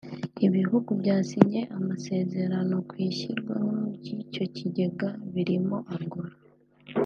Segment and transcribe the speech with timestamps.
[0.47, 6.33] Ibihugu byasinye amasezerano ku ishyirwaho ry’icyo kigega birimo Angola